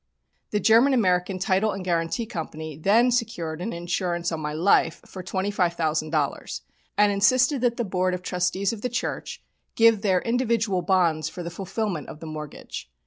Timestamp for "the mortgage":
12.19-12.89